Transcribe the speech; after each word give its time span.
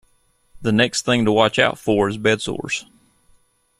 The 0.63 0.71
next 0.71 1.05
thing 1.05 1.25
to 1.25 1.31
watch 1.31 1.59
out 1.59 1.77
for 1.77 2.09
is 2.09 2.17
bed 2.17 2.41
sores. 2.41 2.87